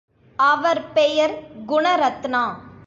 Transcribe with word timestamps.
அவர் 0.39 0.91
பெயர் 0.91 1.35
குணரத்னா. 1.67 2.43